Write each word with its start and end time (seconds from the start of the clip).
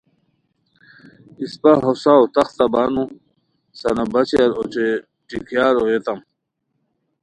اِسپہ 1.41 1.71
ہوساؤ 1.83 2.23
تختہ 2.33 2.65
بانو 2.73 3.03
سنا 3.79 4.03
باچیار 4.11 4.51
اوچے 4.57 4.87
ٹیکیار 5.27 5.73
اویوتام 5.79 6.19